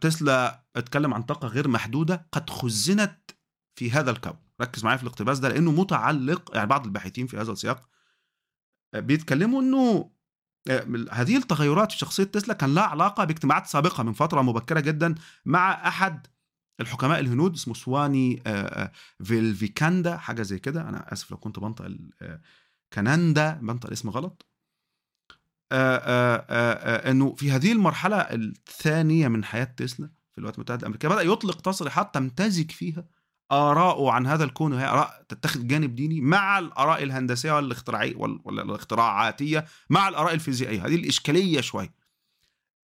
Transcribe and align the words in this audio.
تسلا 0.00 0.64
اتكلم 0.76 1.14
عن 1.14 1.22
طاقة 1.22 1.48
غير 1.48 1.68
محدودة 1.68 2.26
قد 2.32 2.50
خزنت 2.50 3.30
في 3.78 3.90
هذا 3.90 4.10
الكون. 4.10 4.36
ركز 4.60 4.84
معايا 4.84 4.96
في 4.96 5.02
الاقتباس 5.02 5.38
ده 5.38 5.48
لأنه 5.48 5.70
متعلق 5.70 6.50
يعني 6.54 6.66
بعض 6.66 6.84
الباحثين 6.84 7.26
في 7.26 7.36
هذا 7.36 7.52
السياق 7.52 7.88
بيتكلموا 8.94 9.62
إنه 9.62 10.10
هذه 11.12 11.36
التغيرات 11.36 11.92
في 11.92 11.98
شخصية 11.98 12.24
تسلا 12.24 12.54
كان 12.54 12.74
لها 12.74 12.84
علاقة 12.84 13.24
باجتماعات 13.24 13.66
سابقة 13.66 14.02
من 14.02 14.12
فترة 14.12 14.42
مبكرة 14.42 14.80
جدا 14.80 15.14
مع 15.44 15.88
أحد 15.88 16.26
الحكماء 16.80 17.20
الهنود 17.20 17.54
اسمه 17.54 17.74
سواني 17.74 18.42
فيلفيكاندا 19.24 20.16
حاجة 20.16 20.42
زي 20.42 20.58
كده. 20.58 20.88
أنا 20.88 21.12
آسف 21.12 21.30
لو 21.30 21.36
كنت 21.36 21.58
بنطق 21.58 21.90
كناندا 22.92 23.52
بنطق 23.52 23.86
الاسم 23.86 24.10
غلط. 24.10 24.46
إنه 25.72 27.34
في 27.34 27.50
هذه 27.50 27.72
المرحلة 27.72 28.16
الثانية 28.16 29.28
من 29.28 29.44
حياة 29.44 29.64
تسلا 29.64 30.10
في 30.32 30.38
الولايات 30.38 30.56
المتحدة 30.58 30.80
الأمريكية 30.80 31.08
بدأ 31.08 31.22
يطلق 31.22 31.60
تصريحات 31.60 32.14
تمتزج 32.14 32.70
فيها 32.70 33.04
آراءه 33.52 34.10
عن 34.10 34.26
هذا 34.26 34.44
الكون 34.44 34.72
وهي 34.72 34.86
آراء 34.86 35.24
تتخذ 35.28 35.66
جانب 35.66 35.94
ديني 35.94 36.20
مع 36.20 36.58
الآراء 36.58 37.02
الهندسية 37.02 37.52
والاختراعية 37.52 38.16
والاختراعاتية 38.16 39.66
مع 39.90 40.08
الآراء 40.08 40.34
الفيزيائية. 40.34 40.86
هذه 40.86 40.94
الإشكالية 40.94 41.60
شوي. 41.60 41.90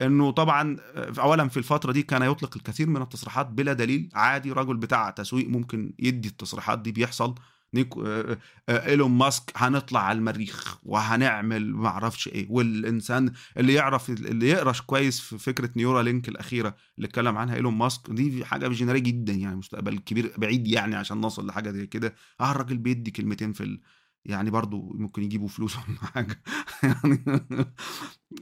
إنه 0.01 0.31
طبعا 0.31 0.77
اولا 1.19 1.47
في 1.47 1.57
الفترة 1.57 1.91
دي 1.91 2.03
كان 2.03 2.21
يطلق 2.21 2.57
الكثير 2.57 2.89
من 2.89 3.01
التصريحات 3.01 3.47
بلا 3.47 3.73
دليل 3.73 4.09
عادي 4.13 4.51
رجل 4.51 4.77
بتاع 4.77 5.09
تسويق 5.09 5.49
ممكن 5.49 5.93
يدي 5.99 6.27
التصريحات 6.27 6.79
دي 6.79 6.91
بيحصل. 6.91 7.35
نيكو 7.75 8.03
إيلون 8.69 9.11
ماسك 9.11 9.51
هنطلع 9.55 9.99
على 9.99 10.17
المريخ 10.17 10.77
وهنعمل 10.83 11.73
ما 11.75 11.87
أعرفش 11.87 12.27
إيه. 12.27 12.47
والإنسان 12.49 13.31
اللي 13.57 13.73
يعرف 13.73 14.09
اللي 14.09 14.49
يقرأ 14.49 14.73
كويس 14.85 15.19
في 15.19 15.37
فكرة 15.37 15.69
Neuralink 15.75 16.29
الأخيرة 16.29 16.75
اللي 16.97 17.07
اتكلم 17.07 17.37
عنها 17.37 17.55
إيلون 17.55 17.73
ماسك 17.73 18.09
دي 18.11 18.45
حاجة 18.45 18.67
visionary 18.67 18.99
جدا 18.99 19.33
يعني 19.33 19.55
مستقبل 19.55 19.97
كبير 19.97 20.33
بعيد 20.37 20.67
يعني 20.67 20.95
عشان 20.95 21.21
نوصل 21.21 21.47
لحاجة 21.47 21.71
زي 21.71 21.87
كده. 21.87 22.15
آه 22.41 22.51
الراجل 22.51 22.77
بيدي 22.77 23.11
كلمتين 23.11 23.53
في 23.53 23.63
ال... 23.63 23.81
يعني 24.25 24.49
برضو 24.49 24.93
ممكن 24.95 25.23
يجيبوا 25.23 25.47
فلوس 25.47 25.75
ولا 25.77 25.97
حاجة. 26.13 26.41
يعني 26.83 27.23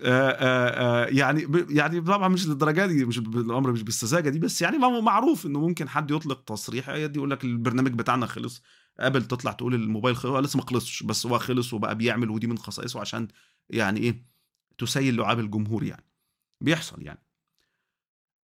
آآ 0.03 1.06
آآ 1.06 1.09
يعني 1.09 1.47
يعني 1.70 2.02
طبعا 2.02 2.28
مش 2.28 2.47
للدرجة 2.47 2.86
دي 2.86 3.06
مش 3.06 3.18
الأمر 3.20 3.72
مش 3.72 3.84
بالسذاجة 3.84 4.30
دي 4.30 4.40
بس 4.40 4.62
يعني 4.62 4.78
معروف 4.78 5.45
إنه 5.45 5.59
ممكن 5.59 5.90
حد 5.90 6.12
يطلق 6.12 6.44
تصريح 6.44 6.90
يقول 6.90 7.31
لك 7.31 7.44
البرنامج 7.44 7.92
بتاعنا 7.94 8.25
خلص. 8.25 8.64
ابل 8.99 9.25
تطلع 9.25 9.52
تقول 9.52 9.73
الموبايل 9.75 10.16
خلص 10.16 10.45
لسه 10.45 10.58
ما 10.58 10.66
خلصش 10.66 11.03
بس 11.03 11.25
هو 11.25 11.39
خلص 11.39 11.73
وبقى 11.73 11.95
بيعمل 11.95 12.30
ودي 12.30 12.47
من 12.47 12.58
خصائصه 12.58 13.00
عشان 13.02 13.27
يعني 13.69 14.00
إيه 14.00 14.25
تسيل 14.77 15.16
لعاب 15.16 15.39
الجمهور 15.39 15.83
يعني. 15.83 16.05
بيحصل 16.61 17.02
يعني. 17.02 17.23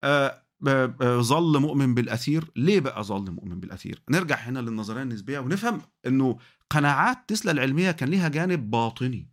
آه 0.04 0.42
ظل 1.22 1.60
مؤمن 1.60 1.94
بالأثير. 1.94 2.52
ليه 2.56 2.80
بقى 2.80 3.04
ظل 3.04 3.32
مؤمن 3.32 3.60
بالأثير؟ 3.60 4.02
نرجع 4.10 4.36
هنا 4.36 4.60
للنظرية 4.60 5.02
النسبية 5.02 5.40
ونفهم 5.40 5.82
إنه 6.08 6.38
قناعات 6.70 7.18
تسلا 7.28 7.52
العلمية 7.52 7.92
كان 7.92 8.10
ليها 8.10 8.28
جانب 8.28 8.72
باطني. 8.72 9.30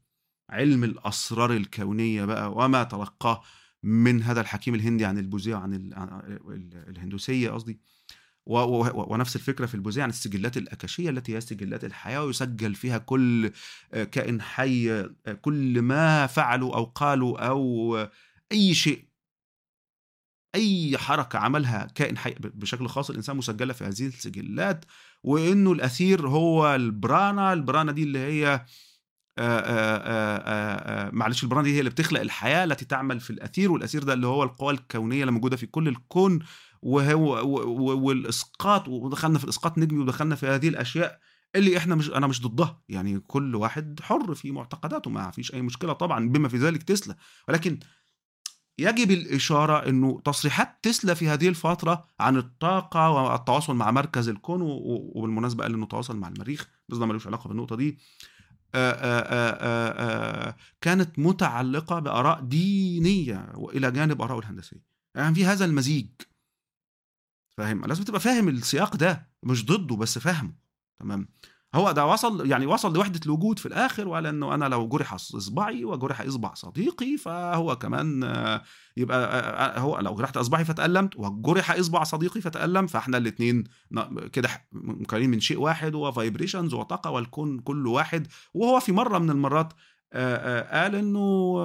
علم 0.51 0.85
الأسرار 0.85 1.53
الكونية 1.53 2.25
بقى 2.25 2.53
وما 2.53 2.83
تلقاه 2.85 3.43
من 3.83 4.23
هذا 4.23 4.41
الحكيم 4.41 4.75
الهندي 4.75 5.05
عن 5.05 5.19
البوذية 5.19 5.55
عن 5.57 5.75
الهندوسية 6.89 7.51
قصدي. 7.51 7.81
ونفس 8.47 9.37
الفكرة 9.37 9.67
في 9.67 9.75
البوذيه 9.75 10.03
عن 10.03 10.09
السجلات 10.09 10.57
الأكاشية 10.57 11.11
التي 11.11 11.37
هي 11.37 11.41
سجلات 11.41 11.85
الحياة 11.85 12.25
ويسجل 12.25 12.75
فيها 12.75 12.99
كل 12.99 13.51
كائن 13.91 14.43
حي 14.43 15.09
كل 15.41 15.83
ما 15.83 16.27
فعلوا 16.27 16.77
أو 16.77 16.85
قالوا 16.85 17.39
أو 17.49 17.97
أي 18.53 18.75
شيء. 18.75 19.05
أي 20.55 20.99
حركة 20.99 21.39
عملها 21.39 21.87
كائن 21.95 22.19
حي 22.19 22.35
بشكل 22.41 22.89
خاص 22.89 23.11
الإنسان 23.11 23.37
مسجلة 23.37 23.73
في 23.73 23.85
هذه 23.85 24.07
السجلات 24.07 24.85
وإنه 25.23 25.73
الأثير 25.73 26.29
هو 26.29 26.75
البرانا 26.75 27.53
البرانا 27.53 27.93
دي 27.93 28.03
اللي 28.03 28.19
هي 28.19 28.65
معلش 31.13 31.43
البرانا 31.43 31.65
دي 31.65 31.75
هي 31.75 31.79
اللي 31.79 31.91
بتخلق 31.91 32.21
الحياة 32.21 32.65
التي 32.65 32.85
تعمل 32.85 33.21
في 33.21 33.31
الأثير 33.31 33.73
والأثير 33.73 34.03
ده 34.03 34.13
اللي 34.13 34.27
هو 34.27 34.43
القوى 34.43 34.73
الكونية 34.75 35.21
اللي 35.21 35.33
موجودة 35.33 35.57
في 35.57 35.67
كل 35.67 35.89
الكون 35.89 36.39
وهو 36.83 37.49
والإسقاط 38.07 38.89
ودخلنا 38.89 39.39
في 39.39 39.45
الإسقاط 39.45 39.79
نجمي 39.79 39.99
ودخلنا 40.03 40.35
في 40.35 40.47
هذه 40.47 40.69
الأشياء 40.69 41.19
اللي 41.57 41.77
إحنا 41.77 41.95
مش 41.95 42.11
أنا 42.11 42.27
مش 42.27 42.43
ضدها. 42.43 42.83
يعني 42.89 43.21
كل 43.21 43.55
واحد 43.55 44.01
حر 44.03 44.35
في 44.35 44.51
معتقداته 44.51 45.11
ما 45.11 45.31
فيش 45.31 45.55
أي 45.55 45.63
مشكلة 45.63 45.93
طبعا 45.93 46.29
بما 46.29 46.49
في 46.49 46.57
ذلك 46.57 46.83
تسلا. 46.83 47.17
ولكن 47.49 47.79
يجب 48.79 49.11
الإشارة 49.11 49.89
أنه 49.89 50.21
تصريحات 50.25 50.79
تسلا 50.83 51.15
في 51.15 51.29
هذه 51.29 51.49
الفترة 51.49 52.05
عن 52.21 52.37
الطاقة 52.37 53.11
والتواصل 53.11 53.75
مع 53.77 53.91
مركز 53.91 54.29
الكون 54.29 54.61
وبالمناسبة 54.63 55.63
قال 55.65 55.75
أنه 55.75 55.87
تواصل 55.87 56.17
مع 56.17 56.29
المريخ 56.29 56.69
بس 56.89 56.99
ده 56.99 57.07
ملوش 57.07 57.27
علاقة 57.27 57.49
بالنقطة 57.49 57.77
دي. 57.77 57.99
آآ 58.75 58.95
آآ 60.49 60.57
كانت 60.81 61.19
متعلقة 61.19 61.99
بآراء 61.99 62.41
دينية 62.41 63.53
وإلى 63.55 63.91
جانب 63.91 64.23
آراء 64.23 64.39
الهندسية. 64.39 64.83
يعني 65.15 65.35
في 65.35 65.47
هذا 65.47 65.65
المزيج. 65.65 66.09
فاهم؟ 67.57 67.85
لازم 67.85 68.05
تبقى 68.05 68.21
فاهم 68.21 68.49
السياق 68.49 68.97
ده 68.97 69.31
مش 69.43 69.67
ضده 69.67 69.97
بس 69.97 70.19
فاهمه. 70.19 70.55
تمام؟ 71.01 71.29
هو 71.75 71.93
ده 71.93 72.07
وصل 72.07 72.51
يعني 72.51 72.67
وصل 72.67 72.95
لوحدة 72.95 73.21
الوجود 73.27 73.59
في 73.59 73.67
الآخر 73.67 74.09
وقال 74.09 74.27
إنه 74.27 74.55
أنا 74.55 74.65
لو 74.65 74.89
جرح 74.89 75.15
إصبعي 75.15 75.85
وجرح 75.85 76.21
إصبع 76.21 76.55
صديقي 76.55 77.17
فهو 77.17 77.77
كمان 77.77 78.23
يبقى 78.97 79.81
هو 79.81 79.99
لو 79.99 80.15
جرحت 80.15 80.37
إصبعي 80.37 80.65
فتألمت 80.65 81.17
وجرح 81.17 81.71
إصبع 81.71 82.05
صديقي 82.05 82.41
فتألم 82.41 82.87
فإحنا 82.87 83.17
الاتنين 83.19 83.65
كده 84.33 84.49
مكونين 84.73 85.31
من 85.31 85.41
شيء 85.41 85.61
واحد 85.61 85.95
وفايبريشنز 85.95 86.75
وطاقة 86.75 87.11
والكون 87.11 87.59
كله 87.59 87.91
واحد 87.91 88.27
وهو 88.55 88.81
في 88.81 88.93
مرة 88.93 89.19
من 89.19 89.31
المرات 89.31 89.73
قال 90.73 90.95
إنه 90.95 91.57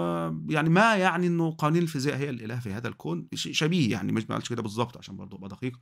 يعني 0.49 0.69
ما 0.69 0.95
يعني 0.95 1.27
إنه 1.27 1.55
قوانين 1.57 1.83
الفيزياء 1.83 2.17
هي 2.17 2.29
الإله 2.29 2.59
في 2.59 2.73
هذا 2.73 2.87
الكون؟ 2.87 3.27
شبيه 3.33 3.91
يعني 3.91 4.11
مش 4.11 4.29
ما 4.29 4.35
قالش 4.35 4.49
كده 4.49 4.61
بالظبط 4.61 4.97
عشان 4.97 5.17
برضه 5.17 5.37
أبقى 5.37 5.49
دقيق. 5.49 5.79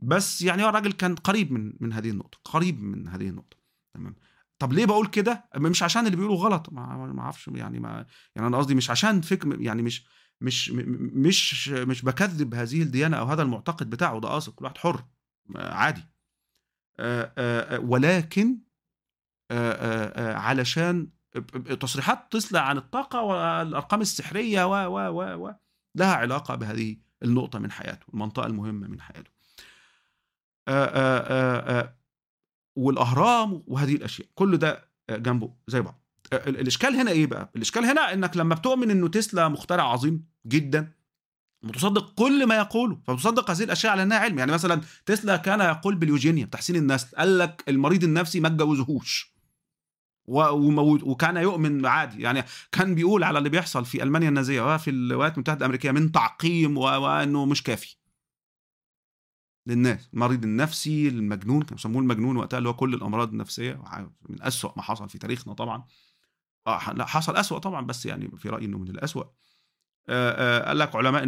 بس 0.00 0.42
يعني 0.42 0.64
هو 0.64 0.68
الراجل 0.68 0.92
كان 0.92 1.14
قريب 1.14 1.52
من 1.52 1.72
من 1.80 1.92
هذه 1.92 2.10
النقطة 2.10 2.38
قريب 2.44 2.82
من 2.82 3.08
هذه 3.08 3.28
النقطة. 3.28 3.56
تمام؟ 3.94 4.16
طب 4.58 4.72
ليه 4.72 4.86
بقول 4.86 5.06
كده؟ 5.06 5.44
مش 5.56 5.82
عشان 5.82 6.06
اللي 6.06 6.16
بيقولوا 6.16 6.36
غلط 6.36 6.72
ما 6.72 7.20
أعرفش 7.20 7.48
يعني 7.48 7.80
ما 7.80 8.06
يعني 8.36 8.48
أنا 8.48 8.58
قصدي 8.58 8.74
مش 8.74 8.90
عشان 8.90 9.20
فكر 9.20 9.60
يعني 9.60 9.82
مش 9.82 10.06
مش 10.40 10.70
مش 10.70 11.68
مش 11.68 12.02
بكذب 12.02 12.54
هذه 12.54 12.82
الديانة 12.82 13.16
أو 13.16 13.26
هذا 13.26 13.42
المعتقد 13.42 13.90
بتاعه 13.90 14.20
ده 14.20 14.28
قاصد 14.28 14.52
كل 14.52 14.64
واحد 14.64 14.78
حر 14.78 15.04
عادي. 15.56 16.02
ولكن 17.78 18.58
علشان 20.18 21.08
تصريحات 21.80 22.26
تسلا 22.30 22.60
عن 22.60 22.76
الطاقة 22.78 23.20
والأرقام 23.20 24.00
السحرية 24.00 24.64
و 24.64 24.94
و 24.94 25.08
و 25.22 25.46
و. 25.48 25.54
لها 25.94 26.14
علاقة 26.14 26.54
بهذه 26.54 26.96
النقطة 27.22 27.58
من 27.58 27.70
حياته 27.70 28.06
المنطقة 28.14 28.46
المهمة 28.46 28.88
من 28.88 29.00
حياته. 29.00 29.30
آآ 30.68 31.80
آآ 31.80 31.96
والأهرام 32.76 33.62
وهذه 33.66 33.94
الأشياء 33.94 34.28
كل 34.34 34.56
ده 34.56 34.88
جنبه 35.10 35.52
زي 35.68 35.80
بعض. 35.80 36.02
الإشكال 36.32 36.94
هنا 36.96 37.10
إيه 37.10 37.26
بقى؟ 37.26 37.50
الإشكال 37.56 37.84
هنا 37.84 38.12
إنك 38.12 38.36
لما 38.36 38.54
بتؤمن 38.54 38.90
إنه 38.90 39.08
تسلا 39.08 39.48
مخترع 39.48 39.82
عظيم 39.92 40.24
جدا 40.46 40.92
وتصدق 41.64 42.14
كل 42.14 42.46
ما 42.46 42.56
يقوله 42.56 42.98
فتصدق 43.06 43.50
هذه 43.50 43.64
الأشياء 43.64 43.92
على 43.92 44.02
إنها 44.02 44.18
علم. 44.18 44.38
يعني 44.38 44.52
مثلا 44.52 44.80
تسلا 45.06 45.36
كان 45.36 45.60
يقول 45.60 45.94
باليوجينيا 45.94 46.44
بتحسين 46.44 46.76
النسل 46.76 47.16
قال 47.16 47.38
لك 47.38 47.64
المريض 47.68 48.04
النفسي 48.04 48.40
ما 48.40 48.48
تجوزهوش 48.48 49.31
وكان 50.26 51.36
يؤمن 51.36 51.86
عادي. 51.86 52.22
يعني 52.22 52.44
كان 52.72 52.94
بيقول 52.94 53.24
على 53.24 53.38
اللي 53.38 53.48
بيحصل 53.48 53.84
في 53.84 54.02
ألمانيا 54.02 54.28
النازية 54.28 54.74
وفي 54.74 54.90
الولايات 54.90 55.34
المتحدة 55.34 55.58
الأمريكية 55.58 55.90
من 55.90 56.12
تعقيم 56.12 56.78
وإنه 56.78 57.44
مش 57.46 57.62
كافي. 57.62 57.96
للناس 59.66 60.08
المريض 60.14 60.44
النفسي 60.44 61.08
المجنون 61.08 61.62
كانوا 61.62 61.78
يسموه 61.78 62.02
المجنون 62.02 62.36
وقتها 62.36 62.58
اللي 62.58 62.68
هو 62.68 62.74
كل 62.74 62.94
الأمراض 62.94 63.28
النفسية 63.28 63.82
من 64.28 64.42
أسوأ 64.42 64.72
ما 64.76 64.82
حصل 64.82 65.08
في 65.08 65.18
تاريخنا 65.18 65.54
طبعا. 65.54 65.84
آه 66.66 66.92
لا 66.92 67.06
حصل 67.06 67.36
أسوأ 67.36 67.58
طبعا 67.58 67.86
بس 67.86 68.06
يعني 68.06 68.30
في 68.38 68.48
رأيي 68.48 68.66
إنه 68.66 68.78
من 68.78 68.88
الأسوأ. 68.90 69.24
آه 70.08 70.60
آه 70.60 70.68
قال 70.68 70.78
لك 70.78 70.96
علماء 70.96 71.24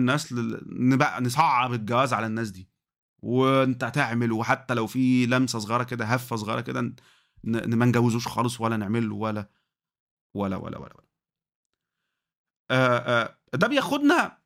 نبقى 0.66 1.22
نصعب 1.22 1.72
الجواز 1.72 2.12
على 2.12 2.26
الناس 2.26 2.50
دي. 2.50 2.70
وأنت 3.18 3.84
تعمل 3.84 4.32
وحتى 4.32 4.74
لو 4.74 4.86
في 4.86 5.26
لمسة 5.26 5.58
صغيرة 5.58 5.82
كده 5.82 6.04
هفة 6.04 6.36
صغيرة 6.36 6.60
كده 6.60 6.94
ما 7.46 7.84
نجوزوش 7.86 8.28
خالص 8.28 8.60
ولا 8.60 8.76
نعمل 8.76 9.08
له 9.08 9.14
ولا 9.14 9.48
ولا 10.34 10.56
ولا 10.56 10.78
ولا, 10.78 10.94
ولا. 12.70 13.38
ده 13.54 13.66
بياخدنا 13.68 14.38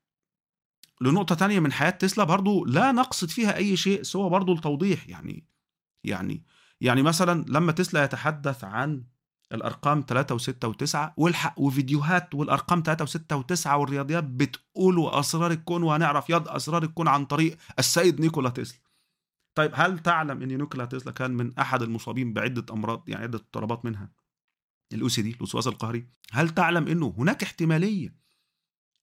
لنقطة 1.00 1.34
تانية 1.34 1.60
من 1.60 1.72
حياة 1.72 1.90
تسلا 1.90 2.24
برضو 2.24 2.64
لا 2.64 2.92
نقصد 2.92 3.28
فيها 3.28 3.56
أي 3.56 3.76
شيء 3.76 4.02
سوى 4.02 4.30
برضو 4.30 4.52
التوضيح 4.52 5.08
يعني 5.08 5.46
يعني 6.04 6.44
يعني 6.80 7.02
مثلا 7.02 7.44
لما 7.48 7.72
تسلا 7.72 8.04
يتحدث 8.04 8.64
عن 8.64 9.04
الأرقام 9.52 10.04
3 10.08 10.38
و6 10.38 10.52
و9 10.72 11.12
والحق 11.16 11.60
وفيديوهات 11.60 12.34
والأرقام 12.34 12.82
3 12.86 13.06
و6 13.06 13.42
و9 13.42 13.66
والرياضيات 13.66 14.24
بتقول 14.24 15.08
أسرار 15.08 15.50
الكون 15.50 15.82
وهنعرف 15.82 16.30
يد 16.30 16.48
أسرار 16.48 16.82
الكون 16.82 17.08
عن 17.08 17.24
طريق 17.24 17.58
السيد 17.78 18.20
نيكولا 18.20 18.48
تسلا 18.48 18.78
طيب 19.58 19.70
هل 19.74 19.98
تعلم 19.98 20.42
إن 20.42 20.48
نيكولا 20.48 20.84
تسلا 20.84 21.12
كان 21.12 21.30
من 21.30 21.58
أحد 21.58 21.82
المصابين 21.82 22.32
بعدة 22.32 22.74
أمراض 22.74 23.08
يعني 23.08 23.22
عدة 23.22 23.38
اضطرابات 23.38 23.84
منها؟ 23.84 24.12
ال 24.92 25.08
OCD 25.08 25.30
الوسواس 25.30 25.66
القهري. 25.66 26.08
هل 26.32 26.48
تعلم 26.48 26.88
إنه 26.88 27.14
هناك 27.18 27.42
احتمالية 27.42 28.14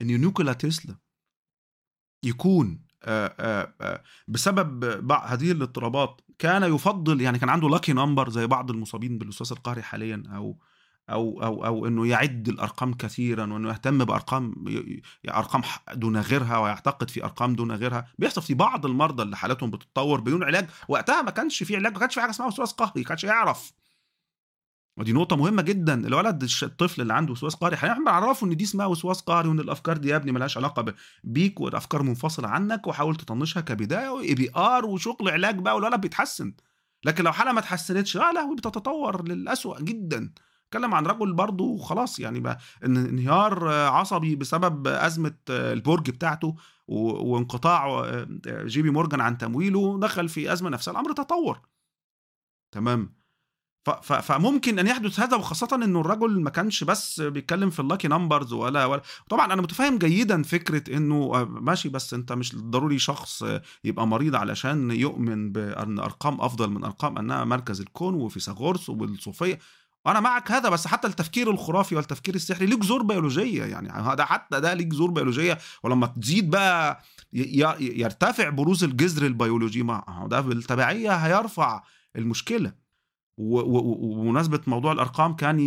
إن 0.02 0.22
نيكولا 0.22 0.54
تسلا 0.54 0.96
يكون 2.24 2.86
آآ 3.04 3.36
آآ 3.82 4.04
بسبب 4.28 5.12
هذه 5.12 5.52
الاضطرابات 5.52 6.22
كان 6.40 6.76
يفضل 6.76 7.22
يعني 7.22 7.40
كان 7.40 7.50
عنده 7.50 7.70
lucky 7.70 7.94
number 7.94 8.30
زي 8.30 8.48
بعض 8.48 8.72
المصابين 8.72 9.18
بالوسواس 9.18 9.52
القهري 9.52 9.82
حاليا 9.82 10.24
أو 10.28 10.60
أو 11.10 11.44
أو 11.44 11.66
أو 11.66 11.88
إنه 11.88 12.08
يعد 12.08 12.50
الأرقام 12.50 12.94
كثيرا 12.94 13.54
وإنه 13.54 13.70
يهتم 13.70 13.98
بأرقام 14.06 14.66
أرقام 15.30 15.62
دون 15.94 16.18
غيرها 16.18 16.58
ويعتقد 16.58 17.10
في 17.10 17.24
أرقام 17.24 17.56
دون 17.56 17.72
غيرها. 17.72 18.08
بيحصل 18.20 18.42
في 18.42 18.54
بعض 18.54 18.86
المرضى 18.86 19.24
اللي 19.24 19.38
حالتهم 19.38 19.72
بتتطور 19.72 20.22
بدون 20.22 20.44
علاج 20.44 20.70
وقتها 20.88 21.22
ما 21.22 21.32
كانش 21.32 21.64
في 21.64 21.76
علاج 21.76 21.94
ما 21.94 22.00
كانش 22.00 22.14
في 22.14 22.22
حاجة 22.22 22.30
اسمها 22.30 22.48
وسواس 22.48 22.72
قهري 22.74 23.02
ما 23.02 23.04
كانش 23.04 23.24
يعرف. 23.24 23.74
ودي 24.98 25.14
نقطة 25.14 25.36
مهمة 25.36 25.62
جدا 25.62 26.08
الولد 26.08 26.48
الطفل 26.64 27.02
اللي 27.02 27.14
عنده 27.14 27.32
وسواس 27.32 27.56
قهري 27.56 27.76
إحنا 27.76 27.94
بنعرفه 28.00 28.48
إن 28.48 28.56
دي 28.58 28.64
اسمها 28.64 28.86
وسواس 28.86 29.22
قهري 29.22 29.48
وإن 29.50 29.60
الأفكار 29.60 29.98
دي 29.98 30.08
يا 30.10 30.16
ابني 30.16 30.32
ملهاش 30.32 30.58
علاقة 30.58 30.94
بيك 31.24 31.60
والأفكار 31.62 32.04
منفصلة 32.04 32.48
عنك 32.48 32.88
وحاول 32.88 33.16
تطنشها 33.16 33.62
كبداية 33.62 34.10
و 34.10 34.34
ERP 34.36 34.86
وشغل 34.86 35.30
علاج 35.30 35.60
بقى 35.60 35.76
والولد 35.76 36.02
بيتحسن. 36.02 36.54
لكن 37.06 37.24
لو 37.24 37.32
حالة 37.34 37.52
ما 37.52 37.60
اتحسنتش 37.60 38.18
لا 38.18 38.32
لا 38.34 38.56
بتتطور 38.56 39.28
للأسوأ 39.28 39.80
جدا. 39.82 40.34
اتكلم 40.68 40.94
عن 40.96 41.06
رجل 41.06 41.34
برضه 41.34 41.78
خلاص 41.78 42.20
يعني 42.20 42.58
انهيار 42.86 43.68
عصبي 43.70 44.36
بسبب 44.36 44.88
أزمة 44.88 45.36
البرج 45.50 46.10
بتاعته 46.10 46.56
وانقطاع 46.88 48.06
جي 48.48 48.82
بي 48.82 48.90
مورجان 48.90 49.22
عن 49.22 49.38
تمويله 49.38 50.00
دخل 50.00 50.30
في 50.30 50.54
أزمة 50.54 50.70
نفسية 50.70 50.92
الأمر 50.92 51.12
تطور. 51.14 51.62
تمام. 52.72 53.16
فممكن 54.02 54.80
أن 54.80 54.88
يحدث 54.88 55.20
هذا 55.20 55.38
وخاصة 55.38 55.76
إنه 55.76 56.02
الرجل 56.02 56.42
ما 56.42 56.50
كانش 56.50 56.84
بس 56.84 57.22
بيتكلم 57.22 57.70
في 57.70 57.80
ال 57.80 57.85
lucky 57.85 58.08
numbers 58.08 58.54
ولا 58.54 58.86
ولا 58.86 59.02
طبعا 59.30 59.46
أنا 59.54 59.62
متفاهم 59.62 59.98
جيدا 59.98 60.44
فكرة 60.44 60.98
إنه 60.98 61.46
ماشي 61.46 61.90
بس 61.90 62.14
أنت 62.14 62.32
مش 62.34 62.56
ضروري 62.56 63.00
شخص 63.00 63.44
يبقى 63.84 64.08
مريض 64.08 64.36
علشان 64.36 64.92
يؤمن 64.92 65.52
بأن 65.52 66.00
أرقام 66.00 66.42
أفضل 66.42 66.70
من 66.70 66.84
أرقام 66.84 67.18
أنها 67.18 67.44
مركز 67.44 67.82
الكون 67.82 68.14
وفيثاغورس 68.14 68.90
والصوفيه 68.90 69.60
وأنا 70.06 70.20
معك 70.20 70.52
هذا 70.52 70.70
بس 70.70 70.88
حتى 70.88 71.08
التفكير 71.08 71.52
الخرافي 71.52 71.96
والتفكير 71.96 72.36
السحري 72.36 72.66
ليه 72.66 72.76
جذور 72.76 73.04
بيولوجية 73.04 73.64
يعني 73.64 73.90
هذا 73.90 74.26
حتى 74.26 74.60
ده 74.62 74.74
ليه 74.74 74.86
جذور 74.86 75.12
بيولوجية. 75.12 75.58
ولما 75.84 76.08
تزيد 76.08 76.50
بقى 76.50 77.02
يرتفع 77.80 78.50
بروز 78.50 78.84
الجذر 78.84 79.26
البيولوجي 79.26 79.84
ما 79.84 80.28
ده 80.32 80.42
بالتبعية 80.42 81.12
هيرفع 81.16 81.84
المشكلة. 82.16 82.74
وبمناسبه 83.38 84.62
موضوع 84.68 84.92
الأرقام 84.92 85.36
كان 85.36 85.60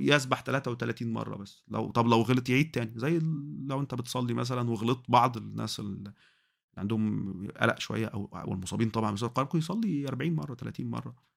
يسبح 0.00 0.40
33 0.42 1.12
مرة 1.12 1.36
بس. 1.36 1.64
لو 1.68 1.90
طب 1.90 2.06
لو 2.06 2.20
غلط 2.22 2.48
يعيد 2.48 2.70
تاني. 2.70 2.92
زي 2.96 3.20
لو 3.66 3.80
أنت 3.80 3.94
بتصلي 3.94 4.34
مثلا 4.34 4.70
وغلط 4.70 5.04
بعض 5.08 5.36
الناس 5.36 5.80
اللي 5.80 6.12
عندهم 6.78 7.32
قلق 7.60 7.78
شوية 7.78 8.06
أو 8.06 8.52
المصابين 8.52 8.90
طبعا 8.90 9.10
بسبب 9.10 9.28
القلق 9.30 9.56
يصلي 9.56 10.08
40 10.08 10.34
مرة 10.34 10.54
30 10.54 10.86
مرة. 10.86 11.31